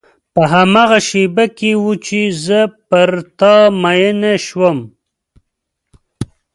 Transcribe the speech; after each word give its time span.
په 0.33 0.41
هماغه 0.53 0.99
شېبه 1.07 1.45
کې 1.57 1.71
و 1.83 1.87
چې 2.05 2.19
زه 2.45 2.59
پر 2.89 3.11
تا 3.39 3.55
مینه 3.81 4.33
شوم. 4.45 4.77